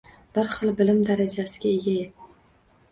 Bir 0.37 0.49
xil 0.53 0.71
bilim 0.81 1.03
darajasiga 1.11 1.77
ega. 1.77 2.29